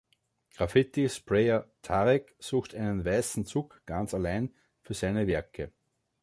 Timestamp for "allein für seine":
4.15-5.27